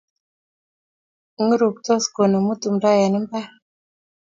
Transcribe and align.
Nguruktos 1.43 2.03
konemu 2.15 2.51
tumto 2.61 2.87
eng 3.03 3.15
mbar 3.23 3.47